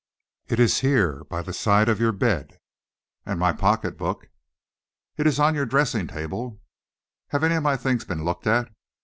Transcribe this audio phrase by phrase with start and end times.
[0.47, 2.59] "It is here by the side of your bed."
[3.23, 4.29] "And my pocket book?"
[5.15, 6.59] "It is on your dressing table."
[7.27, 8.73] "Have any of my things been looked at?"